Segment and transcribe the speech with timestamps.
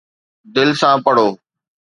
[0.55, 1.27] دل سان پڙهو